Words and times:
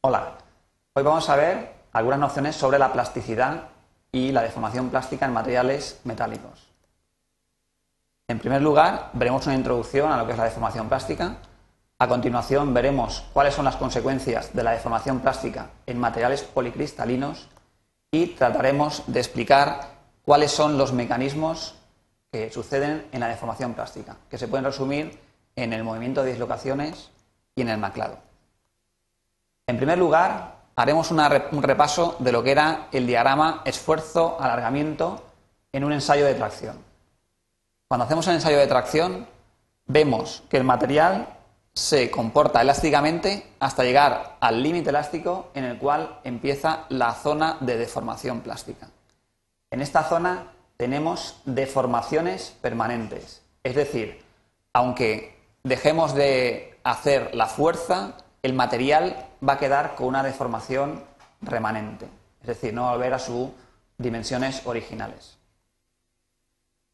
Hola, 0.00 0.38
hoy 0.94 1.02
vamos 1.02 1.28
a 1.28 1.34
ver 1.34 1.72
algunas 1.92 2.20
nociones 2.20 2.54
sobre 2.54 2.78
la 2.78 2.92
plasticidad 2.92 3.64
y 4.12 4.30
la 4.30 4.42
deformación 4.42 4.90
plástica 4.90 5.26
en 5.26 5.32
materiales 5.32 6.00
metálicos. 6.04 6.68
En 8.28 8.38
primer 8.38 8.62
lugar, 8.62 9.10
veremos 9.14 9.44
una 9.46 9.56
introducción 9.56 10.12
a 10.12 10.16
lo 10.16 10.24
que 10.24 10.34
es 10.34 10.38
la 10.38 10.44
deformación 10.44 10.88
plástica. 10.88 11.38
A 11.98 12.06
continuación, 12.06 12.72
veremos 12.72 13.24
cuáles 13.32 13.54
son 13.54 13.64
las 13.64 13.74
consecuencias 13.74 14.54
de 14.54 14.62
la 14.62 14.70
deformación 14.70 15.18
plástica 15.18 15.70
en 15.84 15.98
materiales 15.98 16.44
policristalinos 16.44 17.48
y 18.12 18.28
trataremos 18.36 19.02
de 19.08 19.18
explicar 19.18 19.80
cuáles 20.24 20.52
son 20.52 20.78
los 20.78 20.92
mecanismos 20.92 21.74
que 22.30 22.52
suceden 22.52 23.08
en 23.10 23.18
la 23.18 23.26
deformación 23.26 23.74
plástica, 23.74 24.16
que 24.30 24.38
se 24.38 24.46
pueden 24.46 24.64
resumir 24.64 25.18
en 25.56 25.72
el 25.72 25.82
movimiento 25.82 26.22
de 26.22 26.30
dislocaciones 26.30 27.10
y 27.56 27.62
en 27.62 27.70
el 27.70 27.78
maclado. 27.78 28.27
En 29.68 29.76
primer 29.76 29.98
lugar, 29.98 30.54
haremos 30.76 31.10
un 31.10 31.62
repaso 31.62 32.16
de 32.20 32.32
lo 32.32 32.42
que 32.42 32.52
era 32.52 32.88
el 32.90 33.06
diagrama 33.06 33.60
esfuerzo-alargamiento 33.66 35.22
en 35.72 35.84
un 35.84 35.92
ensayo 35.92 36.24
de 36.24 36.32
tracción. 36.32 36.78
Cuando 37.86 38.06
hacemos 38.06 38.26
el 38.28 38.36
ensayo 38.36 38.56
de 38.56 38.66
tracción, 38.66 39.26
vemos 39.84 40.42
que 40.48 40.56
el 40.56 40.64
material 40.64 41.28
se 41.74 42.10
comporta 42.10 42.62
elásticamente 42.62 43.46
hasta 43.60 43.84
llegar 43.84 44.38
al 44.40 44.62
límite 44.62 44.88
elástico 44.88 45.50
en 45.52 45.64
el 45.64 45.76
cual 45.76 46.18
empieza 46.24 46.86
la 46.88 47.12
zona 47.12 47.58
de 47.60 47.76
deformación 47.76 48.40
plástica. 48.40 48.88
En 49.70 49.82
esta 49.82 50.02
zona 50.02 50.44
tenemos 50.78 51.42
deformaciones 51.44 52.56
permanentes, 52.62 53.42
es 53.62 53.74
decir, 53.74 54.24
aunque 54.72 55.38
dejemos 55.62 56.14
de 56.14 56.80
hacer 56.84 57.34
la 57.34 57.46
fuerza, 57.46 58.14
el 58.42 58.54
material 58.54 59.27
va 59.46 59.54
a 59.54 59.58
quedar 59.58 59.94
con 59.94 60.06
una 60.06 60.22
deformación 60.22 61.02
remanente, 61.40 62.08
es 62.40 62.46
decir, 62.46 62.74
no 62.74 62.82
va 62.82 62.90
a 62.90 62.92
volver 62.94 63.14
a 63.14 63.18
sus 63.18 63.50
dimensiones 63.96 64.62
originales. 64.66 65.38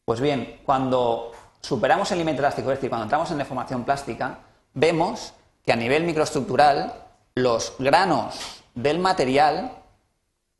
Pues 0.05 0.19
bien, 0.19 0.61
cuando 0.65 1.31
superamos 1.61 2.11
el 2.11 2.19
límite 2.19 2.39
elástico, 2.39 2.71
es 2.71 2.77
decir, 2.77 2.89
cuando 2.89 3.05
entramos 3.05 3.31
en 3.31 3.39
deformación 3.39 3.83
plástica, 3.83 4.39
vemos 4.73 5.33
que 5.65 5.73
a 5.73 5.75
nivel 5.75 6.03
microestructural 6.03 6.93
los 7.33 7.75
granos 7.79 8.63
del 8.75 8.99
material 8.99 9.71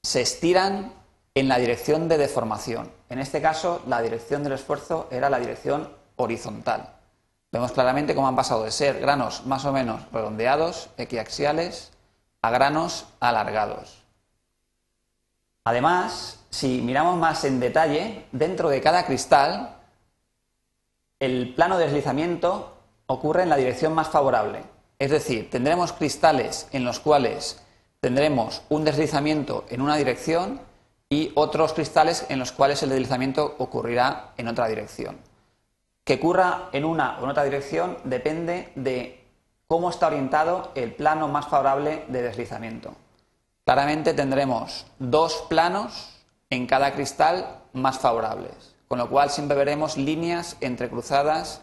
se 0.02 0.22
estiran 0.22 0.94
en 1.36 1.47
la 1.47 1.58
dirección 1.58 2.08
de 2.08 2.17
deformación. 2.17 2.91
En 3.09 3.19
este 3.19 3.41
caso, 3.41 3.81
la 3.88 4.02
dirección 4.02 4.44
del 4.44 4.53
esfuerzo 4.53 5.08
era 5.11 5.30
la 5.30 5.39
dirección 5.39 5.91
horizontal. 6.16 6.95
Vemos 7.56 7.72
claramente 7.72 8.14
cómo 8.14 8.28
han 8.28 8.36
pasado 8.36 8.66
de 8.66 8.72
ser 8.72 9.00
granos 9.00 9.45
más 9.45 9.64
o 9.64 9.72
menos 9.72 10.02
redondeados, 10.11 10.89
equiaxiales, 10.98 11.94
a 12.42 12.50
granos 12.50 13.06
alargados. 13.22 14.03
Además, 15.64 16.44
si 16.50 16.81
miramos 16.81 17.17
más 17.17 17.45
en 17.45 17.62
detalle, 17.62 18.25
dentro 18.34 18.67
de 18.67 18.81
cada 18.81 19.06
cristal, 19.06 19.78
el 21.22 21.53
plano 21.56 21.78
de 21.78 21.86
deslizamiento 21.86 22.75
ocurre 23.06 23.44
en 23.44 23.50
la 23.50 23.56
dirección 23.56 23.94
más 23.94 24.09
favorable. 24.09 24.64
Es 25.00 25.12
decir, 25.12 25.50
tendremos 25.50 25.94
cristales 25.94 26.67
en 26.73 26.84
los 26.84 27.00
cuales 27.00 27.62
tendremos 28.02 28.64
un 28.67 28.84
deslizamiento 28.84 29.64
en 29.69 29.80
una 29.80 29.95
dirección 29.95 30.59
y 31.09 31.31
otros 31.36 31.72
cristales 31.72 32.25
en 32.28 32.38
los 32.38 32.52
cuales 32.52 32.84
el 32.84 32.90
deslizamiento 32.90 33.56
ocurrirá 33.59 34.34
en 34.36 34.50
otra 34.50 34.67
dirección. 34.67 35.16
Que 36.06 36.14
ocurra 36.14 36.70
en 36.72 36.86
una 36.86 37.20
o 37.20 37.23
en 37.23 37.31
otra 37.31 37.44
dirección 37.44 37.98
depende 38.06 38.72
de 38.75 39.28
cómo 39.67 39.89
está 39.89 40.08
orientado 40.08 40.72
el 40.75 40.94
plano 40.94 41.28
más 41.28 41.47
favorable 41.47 42.06
de 42.08 42.22
deslizamiento. 42.22 42.94
Claramente 43.66 44.14
tendremos 44.14 44.86
dos 45.00 45.45
planos 45.50 46.24
en 46.52 46.68
cada 46.68 46.94
cristal 46.94 47.63
más 47.74 47.97
favorables, 47.97 48.75
con 48.88 49.00
lo 49.00 49.09
cual 49.09 49.31
siempre 49.31 49.57
veremos 49.57 49.97
líneas 49.97 50.56
entrecruzadas 50.62 51.62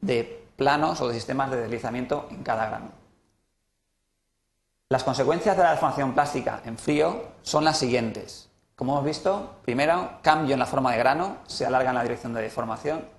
de 0.00 0.46
planos 0.56 1.00
o 1.00 1.08
de 1.08 1.14
sistemas 1.14 1.50
de 1.50 1.56
deslizamiento 1.56 2.28
en 2.30 2.42
cada 2.42 2.66
grano. 2.66 2.90
Las 4.90 5.04
consecuencias 5.04 5.56
de 5.56 5.62
la 5.62 5.70
deformación 5.70 6.12
plástica 6.12 6.60
en 6.64 6.76
frío 6.76 7.22
son 7.42 7.64
las 7.64 7.78
siguientes. 7.78 8.50
Como 8.74 8.92
hemos 8.92 9.04
visto, 9.04 9.56
primero, 9.64 10.18
cambio 10.22 10.54
en 10.54 10.60
la 10.60 10.66
forma 10.66 10.92
de 10.92 10.98
grano, 10.98 11.38
se 11.46 11.66
alarga 11.66 11.90
en 11.90 11.96
la 11.96 12.02
dirección 12.02 12.32
de 12.34 12.42
deformación. 12.42 13.17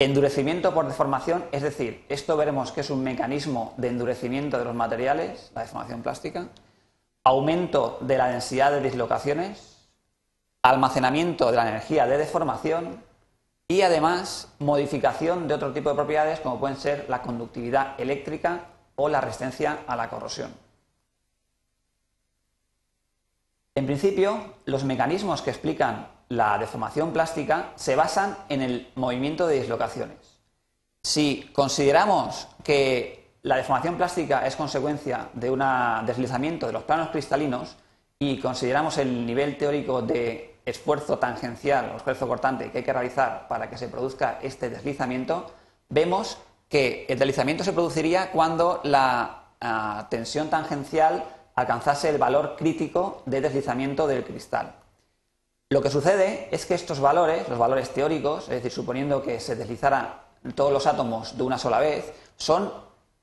Endurecimiento 0.00 0.72
por 0.72 0.86
deformación, 0.86 1.44
es 1.50 1.62
decir, 1.62 2.04
esto 2.08 2.36
veremos 2.36 2.70
que 2.70 2.82
es 2.82 2.90
un 2.90 3.02
mecanismo 3.02 3.74
de 3.78 3.88
endurecimiento 3.88 4.56
de 4.56 4.64
los 4.64 4.74
materiales, 4.74 5.50
la 5.56 5.62
deformación 5.62 6.02
plástica. 6.02 6.46
Aumento 7.24 7.98
de 8.00 8.16
la 8.16 8.28
densidad 8.28 8.70
de 8.70 8.80
dislocaciones, 8.80 9.88
almacenamiento 10.62 11.50
de 11.50 11.56
la 11.56 11.68
energía 11.68 12.06
de 12.06 12.16
deformación 12.16 13.02
y 13.66 13.82
además 13.82 14.52
modificación 14.60 15.48
de 15.48 15.54
otro 15.54 15.72
tipo 15.72 15.90
de 15.90 15.96
propiedades 15.96 16.38
como 16.38 16.60
pueden 16.60 16.76
ser 16.76 17.06
la 17.08 17.20
conductividad 17.20 18.00
eléctrica 18.00 18.66
o 18.94 19.08
la 19.08 19.20
resistencia 19.20 19.80
a 19.88 19.96
la 19.96 20.08
corrosión. 20.08 20.54
En 23.74 23.86
principio, 23.86 24.54
los 24.64 24.84
mecanismos 24.84 25.42
que 25.42 25.50
explican 25.50 26.06
la 26.28 26.58
deformación 26.58 27.12
plástica 27.12 27.72
se 27.76 27.96
basan 27.96 28.36
en 28.48 28.62
el 28.62 28.90
movimiento 28.94 29.46
de 29.46 29.60
dislocaciones. 29.60 30.40
Si 31.02 31.50
consideramos 31.52 32.48
que 32.62 33.30
la 33.42 33.56
deformación 33.56 33.96
plástica 33.96 34.46
es 34.46 34.56
consecuencia 34.56 35.28
de 35.32 35.50
un 35.50 35.62
deslizamiento 36.04 36.66
de 36.66 36.72
los 36.72 36.82
planos 36.82 37.10
cristalinos 37.10 37.76
y 38.18 38.40
consideramos 38.40 38.98
el 38.98 39.24
nivel 39.24 39.56
teórico 39.56 40.02
de 40.02 40.56
esfuerzo 40.66 41.18
tangencial 41.18 41.92
o 41.92 41.96
esfuerzo 41.96 42.28
cortante 42.28 42.70
que 42.70 42.78
hay 42.78 42.84
que 42.84 42.92
realizar 42.92 43.48
para 43.48 43.70
que 43.70 43.78
se 43.78 43.88
produzca 43.88 44.38
este 44.42 44.68
deslizamiento, 44.68 45.50
vemos 45.88 46.38
que 46.68 47.06
el 47.08 47.18
deslizamiento 47.18 47.64
se 47.64 47.72
produciría 47.72 48.30
cuando 48.30 48.80
la 48.84 49.44
ah, 49.60 50.06
tensión 50.10 50.50
tangencial 50.50 51.24
alcanzase 51.54 52.10
el 52.10 52.18
valor 52.18 52.56
crítico 52.56 53.22
de 53.24 53.40
deslizamiento 53.40 54.06
del 54.06 54.24
cristal. 54.24 54.74
Lo 55.70 55.82
que 55.82 55.90
sucede 55.90 56.48
es 56.50 56.64
que 56.64 56.72
estos 56.72 56.98
valores, 56.98 57.46
los 57.46 57.58
valores 57.58 57.90
teóricos, 57.90 58.44
es 58.44 58.62
decir, 58.62 58.72
suponiendo 58.72 59.22
que 59.22 59.38
se 59.38 59.54
deslizaran 59.54 60.14
todos 60.54 60.72
los 60.72 60.86
átomos 60.86 61.36
de 61.36 61.42
una 61.42 61.58
sola 61.58 61.78
vez, 61.78 62.10
son 62.38 62.72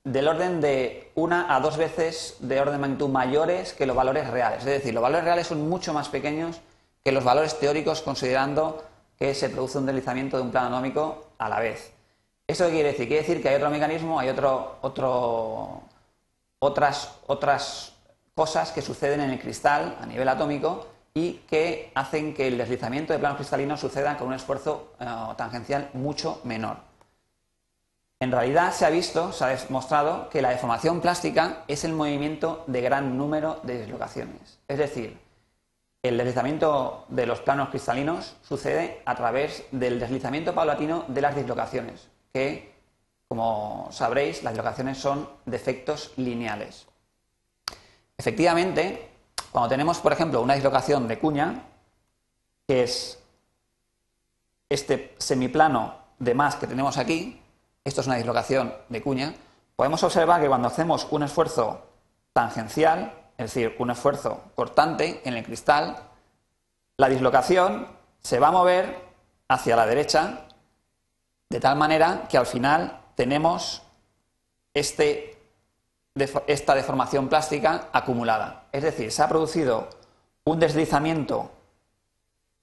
del 0.03 0.27
orden 0.27 0.61
de 0.61 1.11
una 1.15 1.55
a 1.55 1.59
dos 1.59 1.75
veces 1.75 2.35
de 2.41 2.61
orden 2.61 2.75
de 2.75 2.79
magnitud 2.79 3.09
mayores 3.09 3.73
que 3.73 3.87
los 3.87 3.95
valores 3.95 4.29
reales. 4.29 4.59
Es 4.59 4.65
decir, 4.65 4.93
los 4.93 5.01
valores 5.01 5.25
reales 5.25 5.47
son 5.47 5.67
mucho 5.67 5.91
más 5.91 6.09
pequeños 6.09 6.61
que 7.03 7.11
los 7.11 7.23
valores 7.23 7.57
teóricos 7.57 8.03
considerando 8.03 8.83
que 9.17 9.33
se 9.33 9.49
produce 9.49 9.79
un 9.79 9.87
deslizamiento 9.87 10.37
de 10.37 10.43
un 10.43 10.51
plano 10.51 10.67
atómico 10.67 11.29
a 11.39 11.49
la 11.49 11.59
vez. 11.59 11.93
¿Eso 12.45 12.65
qué 12.65 12.73
quiere 12.73 12.89
decir? 12.89 13.07
Quiere 13.07 13.23
decir 13.23 13.41
que 13.41 13.49
hay 13.49 13.55
otro 13.55 13.71
mecanismo, 13.71 14.19
hay 14.19 14.29
otro, 14.29 14.77
otro, 14.81 15.81
otras, 16.59 17.09
otras 17.25 17.93
cosas 18.35 18.71
que 18.71 18.83
suceden 18.83 19.21
en 19.21 19.31
el 19.31 19.39
cristal 19.39 19.97
a 19.99 20.05
nivel 20.05 20.29
atómico 20.29 20.94
y 21.17 21.39
que 21.47 21.91
hacen 21.95 22.33
que 22.33 22.47
el 22.47 22.57
deslizamiento 22.57 23.13
de 23.13 23.19
planos 23.19 23.37
cristalinos 23.37 23.79
suceda 23.79 24.17
con 24.17 24.27
un 24.27 24.33
esfuerzo 24.33 24.93
eh, 24.99 25.05
tangencial 25.37 25.89
mucho 25.93 26.41
menor. 26.43 26.77
En 28.19 28.31
realidad 28.31 28.73
se 28.73 28.85
ha 28.85 28.89
visto, 28.89 29.31
se 29.31 29.45
ha 29.45 29.47
demostrado 29.47 30.29
que 30.29 30.41
la 30.41 30.49
deformación 30.49 30.99
plástica 30.99 31.63
es 31.69 31.85
el 31.85 31.93
movimiento 31.93 32.65
de 32.67 32.81
gran 32.81 33.17
número 33.17 33.61
de 33.63 33.79
dislocaciones. 33.79 34.59
Es 34.67 34.77
decir, 34.77 35.17
el 36.03 36.17
deslizamiento 36.17 37.05
de 37.07 37.25
los 37.25 37.39
planos 37.39 37.69
cristalinos 37.69 38.35
sucede 38.43 39.01
a 39.05 39.15
través 39.15 39.63
del 39.71 39.99
deslizamiento 39.99 40.53
paulatino 40.53 41.05
de 41.07 41.21
las 41.21 41.35
dislocaciones, 41.35 42.09
que, 42.33 42.73
como 43.29 43.87
sabréis, 43.91 44.43
las 44.43 44.53
dislocaciones 44.53 44.97
son 44.97 45.29
defectos 45.45 46.13
lineales. 46.17 46.87
Efectivamente, 48.17 49.14
cuando 49.55 49.69
tenemos, 49.69 49.99
por 49.99 50.11
ejemplo, 50.11 50.41
una 50.41 50.55
dislocación 50.55 51.07
de 51.07 51.17
cuña, 51.17 51.63
que 52.67 52.83
es 52.83 53.23
este 54.67 55.15
semiplano 55.17 55.95
de 56.19 56.33
más 56.33 56.57
que 56.57 56.67
tenemos 56.67 56.97
aquí, 56.97 57.41
esto 57.85 58.01
es 58.01 58.07
una 58.07 58.17
dislocación 58.17 58.73
de 58.89 59.01
cuña, 59.01 59.33
podemos 59.77 60.03
observar 60.03 60.41
que 60.41 60.49
cuando 60.49 60.67
hacemos 60.67 61.07
un 61.09 61.23
esfuerzo 61.23 61.85
tangencial, 62.33 63.13
es 63.37 63.53
decir, 63.53 63.77
un 63.79 63.91
esfuerzo 63.91 64.41
cortante 64.55 65.21
en 65.23 65.35
el 65.35 65.45
cristal, 65.45 65.99
la 66.97 67.07
dislocación 67.07 67.87
se 68.21 68.39
va 68.39 68.49
a 68.49 68.51
mover 68.51 69.05
hacia 69.47 69.77
la 69.77 69.85
derecha 69.85 70.47
de 71.49 71.61
tal 71.61 71.77
manera 71.77 72.27
que 72.27 72.37
al 72.37 72.45
final 72.45 72.99
tenemos 73.15 73.83
este 74.73 75.31
esta 76.47 76.75
deformación 76.75 77.27
plástica 77.29 77.89
acumulada. 77.93 78.64
Es 78.75 78.83
decir, 78.83 79.09
se 79.09 79.23
ha 79.23 79.29
producido 79.29 79.87
un 80.43 80.59
deslizamiento 80.59 81.49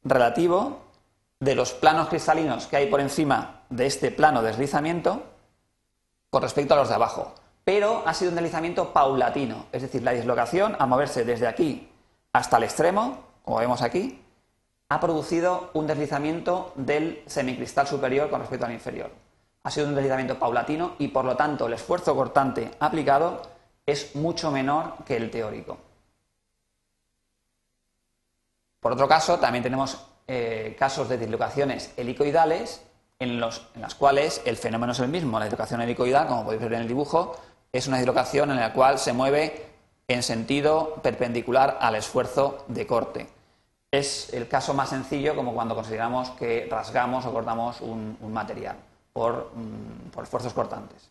relativo 0.04 0.82
de 1.40 1.54
los 1.54 1.72
planos 1.72 2.10
cristalinos 2.10 2.66
que 2.66 2.76
hay 2.76 2.90
por 2.90 3.00
encima 3.00 3.62
de 3.70 3.86
este 3.86 4.10
plano 4.10 4.42
de 4.42 4.48
deslizamiento 4.48 5.22
con 6.28 6.42
respecto 6.42 6.74
a 6.74 6.76
los 6.76 6.90
de 6.90 6.96
abajo. 6.96 7.32
pero 7.64 8.02
ha 8.04 8.12
sido 8.12 8.28
un 8.28 8.34
deslizamiento 8.34 8.92
paulatino, 8.92 9.64
es 9.72 9.80
decir, 9.80 10.02
la 10.02 10.12
dislocación 10.12 10.76
al 10.78 10.88
moverse 10.88 11.24
desde 11.24 11.46
aquí 11.46 11.88
hasta 12.34 12.58
el 12.58 12.64
extremo, 12.64 13.24
como 13.42 13.60
vemos 13.60 13.80
aquí, 13.80 14.22
ha 14.90 15.00
producido 15.00 15.70
un 15.72 15.86
deslizamiento 15.86 16.74
del 16.74 17.22
semicristal 17.26 17.86
superior 17.86 18.28
con 18.28 18.40
respecto 18.40 18.66
al 18.66 18.72
inferior. 18.72 19.10
Ha 19.62 19.70
sido 19.70 19.88
un 19.88 19.94
deslizamiento 19.94 20.38
paulatino 20.38 20.92
y 20.98 21.08
por 21.08 21.24
lo 21.24 21.36
tanto 21.36 21.68
el 21.68 21.72
esfuerzo 21.72 22.14
cortante 22.14 22.70
aplicado 22.80 23.40
es 23.86 24.14
mucho 24.14 24.50
menor 24.50 24.96
que 25.06 25.16
el 25.16 25.30
teórico. 25.30 25.78
Por 28.82 28.92
otro 28.92 29.06
caso, 29.06 29.38
también 29.38 29.62
tenemos 29.62 30.04
eh, 30.26 30.74
casos 30.76 31.08
de 31.08 31.16
dislocaciones 31.16 31.92
helicoidales 31.96 32.82
en, 33.20 33.38
las 33.38 33.94
cuales 33.96 34.42
el 34.44 34.56
fenómeno 34.56 34.90
es 34.90 34.98
el 34.98 35.06
mismo. 35.06 35.38
La 35.38 35.44
dislocación 35.44 35.80
helicoidal, 35.82 36.26
como 36.26 36.44
podéis 36.44 36.62
ver 36.62 36.72
en 36.72 36.80
el 36.80 36.88
dibujo, 36.88 37.36
es 37.70 37.86
una 37.86 37.98
dislocación 37.98 38.50
en 38.50 38.56
la 38.56 38.72
cual 38.72 38.98
se 38.98 39.12
mueve 39.12 39.66
en 40.08 40.24
sentido 40.24 40.96
perpendicular 41.00 41.78
al 41.80 41.94
esfuerzo 41.94 42.64
de 42.66 42.84
corte. 42.84 43.28
Es 43.92 44.34
el 44.34 44.48
caso 44.48 44.74
más 44.74 44.88
sencillo 44.88 45.36
como 45.36 45.54
cuando 45.54 45.76
consideramos 45.76 46.30
que 46.30 46.66
rasgamos 46.68 47.24
o 47.24 47.32
cortamos 47.32 47.80
un, 47.82 48.16
material 48.32 48.78
por, 49.12 49.52
mm, 49.54 50.10
por 50.10 50.24
esfuerzos 50.24 50.52
cortantes. 50.54 51.08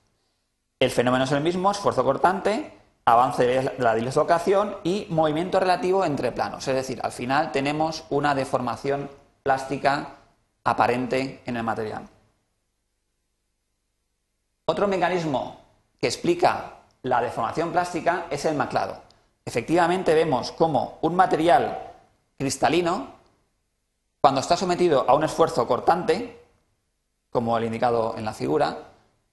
El 0.77 0.91
fenómeno 0.91 1.23
es 1.23 1.31
el 1.31 1.41
mismo, 1.41 1.71
esfuerzo 1.71 2.03
cortante, 2.03 2.80
avance 3.11 3.45
de 3.45 3.75
la 3.77 3.95
dislocación 3.95 4.77
y 4.83 5.07
movimiento 5.09 5.59
relativo 5.59 6.05
entre 6.05 6.31
planos. 6.31 6.67
Es 6.67 6.75
decir, 6.75 6.99
al 7.03 7.11
final 7.11 7.51
tenemos 7.51 8.05
una 8.09 8.35
deformación 8.35 9.09
plástica 9.43 10.15
aparente 10.63 11.41
en 11.45 11.57
el 11.57 11.63
material. 11.63 12.07
Otro 14.65 14.87
mecanismo 14.87 15.59
que 15.99 16.07
explica 16.07 16.73
la 17.03 17.21
deformación 17.21 17.71
plástica 17.71 18.27
es 18.29 18.45
el 18.45 18.55
maclado. 18.55 19.01
Efectivamente 19.43 20.13
vemos 20.13 20.51
cómo 20.51 20.99
un 21.01 21.15
material 21.15 21.91
cristalino, 22.37 23.07
cuando 24.21 24.39
está 24.39 24.55
sometido 24.55 25.05
a 25.09 25.15
un 25.15 25.23
esfuerzo 25.23 25.67
cortante, 25.67 26.39
como 27.31 27.57
el 27.57 27.65
indicado 27.65 28.15
en 28.17 28.25
la 28.25 28.33
figura, 28.33 28.77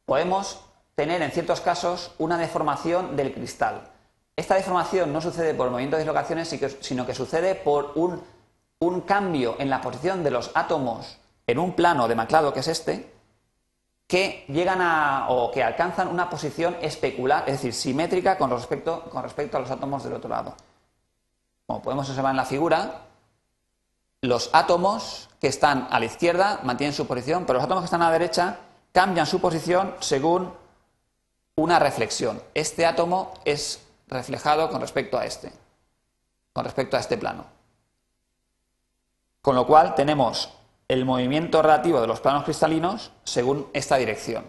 podemos 0.06 0.60
tener 0.98 1.22
en 1.22 1.30
ciertos 1.30 1.60
casos 1.60 2.10
una 2.18 2.36
deformación 2.36 3.14
del 3.14 3.32
cristal. 3.32 3.82
Esta 4.34 4.56
deformación 4.56 5.12
no 5.12 5.20
sucede 5.20 5.54
por 5.54 5.66
el 5.66 5.70
movimiento 5.70 5.96
de 5.96 6.02
dislocaciones, 6.02 6.52
sino 6.80 7.06
que 7.06 7.14
sucede 7.14 7.54
por 7.54 7.92
un, 7.94 8.20
un 8.80 9.02
cambio 9.02 9.54
en 9.60 9.70
la 9.70 9.80
posición 9.80 10.24
de 10.24 10.32
los 10.32 10.50
átomos 10.56 11.18
en 11.46 11.60
un 11.60 11.74
plano 11.74 12.08
de 12.08 12.16
maclado 12.16 12.52
que 12.52 12.58
es 12.58 12.66
este, 12.66 13.12
que 14.08 14.44
llegan 14.48 14.80
a 14.80 15.26
o 15.28 15.52
que 15.52 15.62
alcanzan 15.62 16.08
una 16.08 16.28
posición 16.28 16.76
especular, 16.82 17.44
es 17.46 17.52
decir, 17.52 17.74
simétrica 17.74 18.36
con 18.36 18.50
respecto, 18.50 19.04
con 19.04 19.22
respecto 19.22 19.56
a 19.56 19.60
los 19.60 19.70
átomos 19.70 20.02
del 20.02 20.14
otro 20.14 20.28
lado. 20.28 20.56
Como 21.68 21.80
podemos 21.80 22.08
observar 22.08 22.32
en 22.32 22.38
la 22.38 22.44
figura, 22.44 23.02
los 24.22 24.50
átomos 24.52 25.28
que 25.40 25.46
están 25.46 25.86
a 25.92 26.00
la 26.00 26.06
izquierda 26.06 26.58
mantienen 26.64 26.92
su 26.92 27.06
posición, 27.06 27.44
pero 27.46 27.58
los 27.58 27.64
átomos 27.66 27.82
que 27.82 27.86
están 27.86 28.02
a 28.02 28.06
la 28.06 28.18
derecha 28.18 28.58
cambian 28.90 29.26
su 29.26 29.40
posición 29.40 29.94
según 30.00 30.57
una 31.58 31.80
reflexión. 31.80 32.40
Este 32.54 32.86
átomo 32.86 33.34
es 33.44 33.84
reflejado 34.06 34.70
con 34.70 34.80
respecto 34.80 35.18
a 35.18 35.26
este, 35.26 35.50
con 36.52 36.64
respecto 36.64 36.96
a 36.96 37.00
este 37.00 37.18
plano. 37.18 37.46
Con 39.42 39.56
lo 39.56 39.66
cual 39.66 39.96
tenemos 39.96 40.54
el 40.86 41.04
movimiento 41.04 41.60
relativo 41.60 42.00
de 42.00 42.06
los 42.06 42.20
planos 42.20 42.44
cristalinos 42.44 43.10
según 43.24 43.66
esta 43.72 43.96
dirección. 43.96 44.48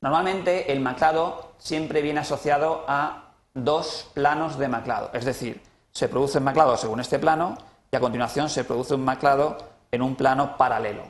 Normalmente 0.00 0.72
el 0.72 0.80
maclado 0.80 1.52
siempre 1.58 2.00
viene 2.00 2.20
asociado 2.20 2.86
a 2.88 3.34
dos 3.52 4.08
planos 4.14 4.58
de 4.58 4.68
maclado, 4.68 5.10
es 5.12 5.26
decir, 5.26 5.62
se 5.92 6.08
produce 6.08 6.38
un 6.38 6.44
maclado 6.44 6.78
según 6.78 7.00
este 7.00 7.18
plano 7.18 7.58
y 7.90 7.96
a 7.96 8.00
continuación 8.00 8.48
se 8.48 8.64
produce 8.64 8.94
un 8.94 9.04
maclado 9.04 9.58
en 9.90 10.00
un 10.00 10.16
plano 10.16 10.56
paralelo, 10.56 11.02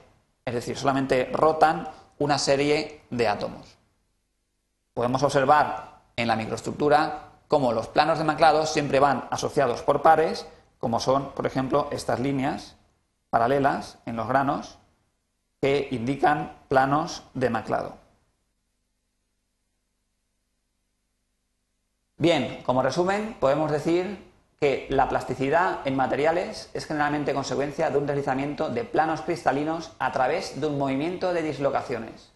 es 0.44 0.54
decir, 0.54 0.76
solamente 0.76 1.30
rotan 1.32 1.88
una 2.18 2.36
serie 2.38 3.02
de 3.10 3.28
átomos 3.28 3.75
podemos 4.96 5.22
observar 5.22 6.00
en 6.16 6.26
la 6.26 6.36
microestructura 6.36 7.28
cómo 7.48 7.74
los 7.74 7.86
planos 7.86 8.16
de 8.16 8.24
maclado 8.24 8.64
siempre 8.64 8.98
van 8.98 9.28
asociados 9.30 9.82
por 9.82 10.00
pares, 10.00 10.46
como 10.78 11.00
son, 11.00 11.32
por 11.32 11.46
ejemplo, 11.46 11.88
estas 11.90 12.18
líneas 12.18 12.76
paralelas 13.28 13.98
en 14.06 14.16
los 14.16 14.26
granos 14.26 14.78
que 15.60 15.88
indican 15.90 16.56
planos 16.68 17.24
de 17.34 17.50
maclado. 17.50 17.98
Bien, 22.16 22.62
como 22.64 22.80
resumen, 22.80 23.36
podemos 23.38 23.70
decir 23.70 24.32
que 24.58 24.86
la 24.88 25.10
plasticidad 25.10 25.80
en 25.86 25.94
materiales 25.94 26.70
es 26.72 26.86
generalmente 26.86 27.34
consecuencia 27.34 27.90
de 27.90 27.98
un 27.98 28.06
deslizamiento 28.06 28.70
de 28.70 28.84
planos 28.84 29.20
cristalinos 29.20 29.92
a 29.98 30.10
través 30.12 30.58
de 30.58 30.66
un 30.68 30.78
movimiento 30.78 31.34
de 31.34 31.42
dislocaciones. 31.42 32.32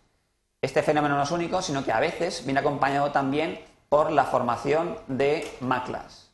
Este 0.62 0.82
fenómeno 0.82 1.16
no 1.16 1.22
es 1.22 1.30
único, 1.30 1.62
sino 1.62 1.84
que 1.84 1.92
a 1.92 2.00
veces 2.00 2.44
viene 2.44 2.60
acompañado 2.60 3.12
también 3.12 3.60
por 3.88 4.12
la 4.12 4.24
formación 4.24 4.98
de 5.08 5.50
maclas. 5.60 6.30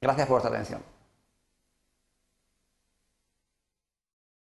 Gracias 0.00 0.26
por 0.28 0.40
vuestra 0.40 0.54
atención. 0.54 0.82